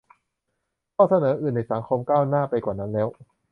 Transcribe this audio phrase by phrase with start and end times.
[0.95, 3.07] -ข้อเสนออื่นในสังคมเขาก้าวหน้าไปกว่านั้นแล้ว